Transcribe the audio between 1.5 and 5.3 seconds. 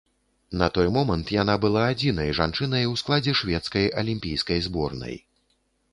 была адзінай жанчынай у складзе шведскай алімпійскай зборнай.